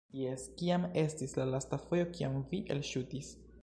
[0.19, 3.35] -Jes kiam estis la lasta fojo kiam vi elŝutis?